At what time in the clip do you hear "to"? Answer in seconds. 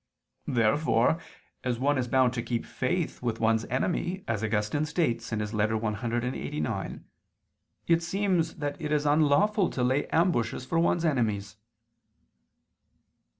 2.33-2.41, 9.69-9.83